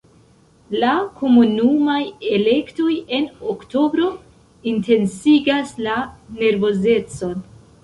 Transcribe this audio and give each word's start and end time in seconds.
La 0.83 0.93
komunumaj 1.19 1.97
elektoj 2.37 2.89
en 3.19 3.29
oktobro 3.53 4.09
intensigas 4.73 5.77
la 5.91 6.01
nervozecon. 6.43 7.41